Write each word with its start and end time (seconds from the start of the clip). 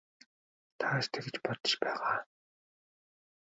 Та 0.83 0.89
ч 1.03 1.09
тэгж 1.13 1.27
л 1.35 1.41
бодож 1.49 1.73
байгаа. 1.85 2.17